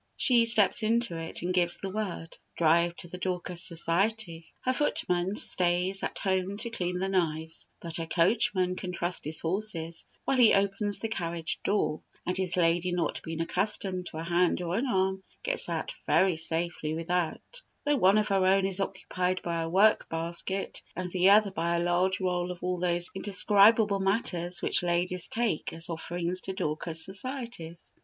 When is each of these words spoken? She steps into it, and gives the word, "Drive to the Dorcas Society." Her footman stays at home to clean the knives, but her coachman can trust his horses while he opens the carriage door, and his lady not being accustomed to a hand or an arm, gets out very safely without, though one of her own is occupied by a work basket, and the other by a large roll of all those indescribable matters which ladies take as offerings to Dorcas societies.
She 0.17 0.45
steps 0.45 0.81
into 0.81 1.15
it, 1.15 1.43
and 1.43 1.53
gives 1.53 1.79
the 1.79 1.91
word, 1.91 2.35
"Drive 2.57 2.95
to 2.95 3.07
the 3.07 3.19
Dorcas 3.19 3.61
Society." 3.63 4.47
Her 4.61 4.73
footman 4.73 5.35
stays 5.35 6.01
at 6.01 6.17
home 6.17 6.57
to 6.57 6.71
clean 6.71 6.97
the 6.97 7.07
knives, 7.07 7.67
but 7.81 7.97
her 7.97 8.07
coachman 8.07 8.75
can 8.75 8.93
trust 8.93 9.23
his 9.25 9.39
horses 9.41 10.07
while 10.25 10.37
he 10.37 10.55
opens 10.55 10.97
the 10.97 11.07
carriage 11.07 11.59
door, 11.63 12.01
and 12.25 12.35
his 12.35 12.57
lady 12.57 12.91
not 12.91 13.21
being 13.21 13.41
accustomed 13.41 14.07
to 14.07 14.17
a 14.17 14.23
hand 14.23 14.59
or 14.63 14.75
an 14.75 14.87
arm, 14.87 15.21
gets 15.43 15.69
out 15.69 15.93
very 16.07 16.35
safely 16.35 16.95
without, 16.95 17.61
though 17.85 17.95
one 17.97 18.17
of 18.17 18.29
her 18.29 18.43
own 18.43 18.65
is 18.65 18.79
occupied 18.81 19.43
by 19.43 19.61
a 19.61 19.69
work 19.69 20.09
basket, 20.09 20.81
and 20.95 21.11
the 21.11 21.29
other 21.29 21.51
by 21.51 21.75
a 21.75 21.79
large 21.79 22.19
roll 22.19 22.49
of 22.49 22.63
all 22.63 22.79
those 22.79 23.11
indescribable 23.13 23.99
matters 23.99 24.63
which 24.63 24.81
ladies 24.81 25.27
take 25.27 25.71
as 25.71 25.89
offerings 25.89 26.41
to 26.41 26.53
Dorcas 26.53 27.05
societies. 27.05 27.93